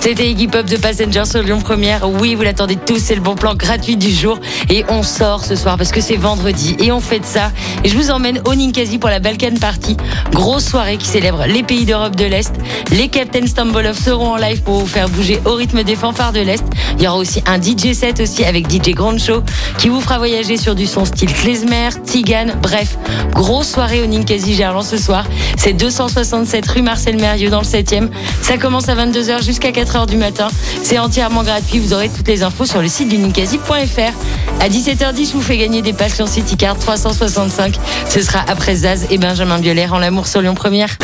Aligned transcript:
C'était 0.00 0.30
Iggy 0.30 0.46
Pop 0.46 0.64
de 0.64 0.76
Passenger 0.76 1.24
sur 1.24 1.42
Lyon 1.42 1.60
Première. 1.60 2.08
Oui, 2.08 2.36
vous 2.36 2.42
l'attendez 2.42 2.76
tous, 2.76 2.98
c'est 2.98 3.16
le 3.16 3.20
bon 3.20 3.34
plan 3.34 3.54
gratuit 3.54 3.96
du 3.96 4.10
jour. 4.10 4.38
Et 4.70 4.84
on 4.88 5.02
sort 5.02 5.44
ce 5.44 5.56
soir 5.56 5.76
parce 5.76 5.90
que 5.90 6.00
c'est 6.00 6.16
vendredi 6.16 6.76
et 6.78 6.92
on 6.92 7.00
fait 7.00 7.18
de 7.18 7.24
ça. 7.24 7.50
Et 7.82 7.88
je 7.88 7.96
vous 7.96 8.10
emmène 8.10 8.40
au 8.46 8.54
Ninkasi 8.54 8.98
pour 8.98 9.10
la 9.10 9.18
Balkan 9.18 9.56
Party. 9.60 9.96
Grosse 10.32 10.66
soirée 10.66 10.98
qui 10.98 11.06
célèbre 11.06 11.44
les 11.46 11.64
pays 11.64 11.84
d'Europe 11.84 12.14
de 12.14 12.24
l'Est. 12.24 12.52
Les 12.92 13.08
Captain 13.08 13.46
Stambolov 13.46 13.98
seront 13.98 14.34
en 14.34 14.36
live 14.36 14.62
pour 14.62 14.78
vous 14.78 14.86
faire 14.86 15.08
bouger 15.08 15.40
au 15.44 15.54
rythme 15.54 15.82
des 15.82 15.96
fanfares 15.96 16.32
de 16.32 16.40
l'Est. 16.40 16.64
Il 16.96 17.04
y 17.04 17.08
aura 17.08 17.18
aussi 17.18 17.42
un 17.46 17.60
DJ 17.60 17.92
set 17.92 18.20
aussi 18.20 18.44
avec 18.44 18.70
DJ 18.70 18.94
Grand 18.94 19.18
Show 19.18 19.42
qui 19.78 19.88
vous 19.88 20.00
fera 20.00 20.18
voyager 20.18 20.56
sur 20.56 20.76
du 20.76 20.86
son 20.86 21.04
style 21.04 21.32
klezmer, 21.32 21.90
tzigane, 22.06 22.56
bref. 22.62 22.96
Grosse 23.32 23.68
soirée 23.68 24.02
au 24.02 24.06
Ninkasi 24.06 24.54
Gerland 24.54 24.84
ce 24.84 24.96
soir. 24.96 25.26
C'est 25.56 25.72
267 25.72 26.66
rue 26.68 26.82
Marcel 26.82 27.16
Mérieux 27.16 27.50
dans 27.50 27.60
le 27.60 27.66
7e. 27.66 28.08
Ça 28.42 28.58
commence 28.58 28.88
à 28.88 28.94
22h 28.94 29.44
jusqu'à 29.44 29.70
4h 29.70 29.87
du 30.06 30.16
matin. 30.16 30.48
C'est 30.82 30.98
entièrement 30.98 31.42
gratuit. 31.42 31.78
Vous 31.78 31.92
aurez 31.92 32.08
toutes 32.08 32.28
les 32.28 32.42
infos 32.42 32.66
sur 32.66 32.80
le 32.80 32.88
site 32.88 33.08
du 33.08 33.18
ninkasi.fr. 33.18 34.12
À 34.60 34.68
17h10, 34.68 35.28
je 35.28 35.32
vous 35.32 35.40
fais 35.40 35.56
gagner 35.56 35.82
des 35.82 35.92
passions 35.92 36.26
City 36.26 36.56
Card 36.56 36.78
365. 36.78 37.78
Ce 38.08 38.20
sera 38.20 38.40
après 38.46 38.76
Zaz 38.76 39.06
et 39.10 39.18
Benjamin 39.18 39.58
Biolay 39.58 39.86
en 39.86 39.98
l'amour 39.98 40.26
sur 40.26 40.40
Lyon 40.42 40.54
Première. 40.54 40.98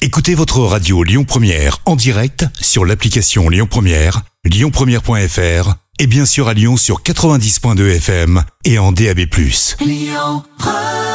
Écoutez 0.00 0.34
votre 0.34 0.60
radio 0.60 1.02
Lyon 1.02 1.24
Première 1.24 1.78
en 1.84 1.96
direct 1.96 2.46
sur 2.60 2.84
l'application 2.84 3.48
Lyon 3.48 3.66
Première, 3.68 4.22
lyonpremière.fr 4.44 5.74
et 5.98 6.06
bien 6.06 6.26
sûr 6.26 6.48
à 6.48 6.54
Lyon 6.54 6.76
sur 6.76 7.02
90.2 7.02 7.96
FM 7.96 8.42
et 8.64 8.78
en 8.78 8.92
DAB+. 8.92 9.20
Lyon 9.80 10.42
Première 10.58 11.11